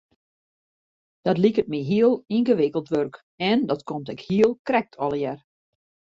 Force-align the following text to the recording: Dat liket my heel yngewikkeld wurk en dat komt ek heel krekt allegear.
Dat 1.25 1.37
liket 1.41 1.67
my 1.71 1.81
heel 1.91 2.13
yngewikkeld 2.35 2.87
wurk 2.93 3.15
en 3.47 3.57
dat 3.69 3.81
komt 3.89 4.11
ek 4.13 4.21
heel 4.31 4.51
krekt 4.67 4.93
allegear. 5.03 5.39